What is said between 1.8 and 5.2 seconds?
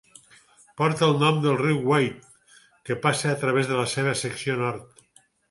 White que passa a través de la seva secció nord.